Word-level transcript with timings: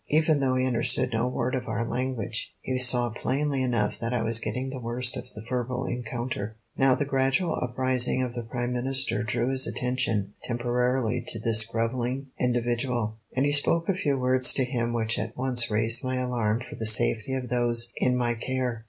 Even 0.09 0.39
though 0.39 0.55
he 0.55 0.65
understood 0.65 1.11
no 1.13 1.27
word 1.27 1.53
of 1.53 1.67
our 1.67 1.87
language, 1.87 2.55
he 2.61 2.75
saw 2.79 3.11
plainly 3.11 3.61
enough 3.61 3.99
that 3.99 4.13
I 4.15 4.23
was 4.23 4.39
getting 4.39 4.71
the 4.71 4.79
worst 4.79 5.15
of 5.15 5.31
the 5.35 5.43
verbal 5.47 5.85
encounter. 5.85 6.57
Now 6.75 6.95
the 6.95 7.05
gradual 7.05 7.53
uprising 7.61 8.23
of 8.23 8.33
the 8.33 8.41
Prime 8.41 8.73
Minister 8.73 9.21
drew 9.21 9.49
his 9.51 9.67
attention 9.67 10.33
temporarily 10.43 11.21
to 11.27 11.39
this 11.39 11.63
grovelling 11.67 12.31
individual, 12.39 13.19
and 13.35 13.45
he 13.45 13.51
spoke 13.51 13.87
a 13.89 13.93
few 13.93 14.17
words 14.17 14.53
to 14.53 14.63
him 14.65 14.91
which 14.91 15.19
at 15.19 15.37
once 15.37 15.69
raised 15.69 16.03
my 16.03 16.15
alarm 16.17 16.61
for 16.61 16.73
the 16.73 16.87
safety 16.87 17.33
of 17.35 17.49
those 17.49 17.91
in 17.97 18.17
my 18.17 18.33
care. 18.33 18.79